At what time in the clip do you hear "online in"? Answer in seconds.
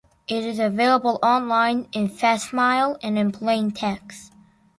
1.21-2.09